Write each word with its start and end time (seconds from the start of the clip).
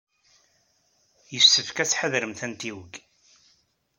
Yessefk 1.33 1.77
ad 1.77 1.87
tḥadremt 1.89 2.41
amtiweg. 2.45 2.93